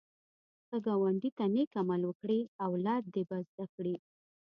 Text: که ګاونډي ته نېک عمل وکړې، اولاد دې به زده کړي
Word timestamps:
که 0.67 0.77
ګاونډي 0.85 1.29
ته 1.37 1.45
نېک 1.53 1.71
عمل 1.81 2.01
وکړې، 2.05 2.39
اولاد 2.67 3.03
دې 3.13 3.23
به 3.29 3.37
زده 3.49 3.65
کړي 3.75 3.95